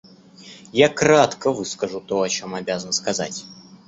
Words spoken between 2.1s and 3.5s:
о чем обязан сказать.